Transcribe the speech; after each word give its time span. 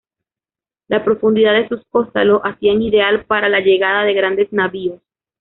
La 0.87 1.03
profundidad 1.05 1.53
de 1.53 1.67
sus 1.67 1.85
costas 1.91 2.25
lo 2.25 2.43
hacían 2.43 2.81
ideal 2.81 3.23
para 3.25 3.49
la 3.49 3.59
llegada 3.59 4.03
de 4.03 4.15
grandes 4.15 4.51
navíos. 4.51 4.99